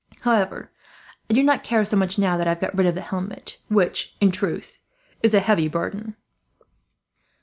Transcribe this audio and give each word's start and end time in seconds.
However, 0.21 0.71
I 1.29 1.35
do 1.35 1.43
not 1.43 1.61
care 1.63 1.85
so 1.85 1.95
much, 1.95 2.17
now 2.17 2.35
that 2.35 2.47
I 2.47 2.49
have 2.49 2.59
got 2.59 2.75
rid 2.75 2.87
of 2.87 2.95
the 2.95 3.01
helmet; 3.01 3.59
which, 3.67 4.15
in 4.19 4.31
truth, 4.31 4.79
is 5.21 5.35
a 5.35 5.39
heavy 5.39 5.67
burden." 5.67 6.15